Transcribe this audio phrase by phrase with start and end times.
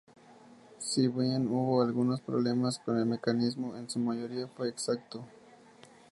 [0.79, 5.23] Si bien hubo algunos problemas con el mecanismo, en su mayoría fue exacto.